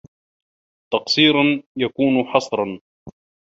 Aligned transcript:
تَقْصِيرٌ 0.93 1.63
يَكُونُ 1.77 2.23
حَصْرًا 2.25 2.79